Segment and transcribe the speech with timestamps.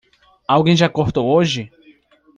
[0.47, 1.69] Alguém já cortou hoje?